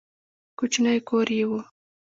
کوچنی 0.57 0.97
کور 1.07 1.27
یې 1.37 1.43
و. 1.49 1.51